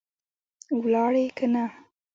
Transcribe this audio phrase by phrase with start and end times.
[0.79, 1.65] ولاړې که نه؟